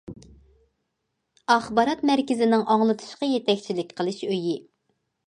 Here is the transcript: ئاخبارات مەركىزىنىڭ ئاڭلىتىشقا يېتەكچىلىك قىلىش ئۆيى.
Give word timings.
ئاخبارات 1.55 2.01
مەركىزىنىڭ 2.11 2.63
ئاڭلىتىشقا 2.77 3.29
يېتەكچىلىك 3.33 3.93
قىلىش 4.01 4.19
ئۆيى. 4.31 4.57